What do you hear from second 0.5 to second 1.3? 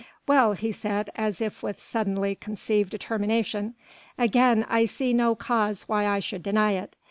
he said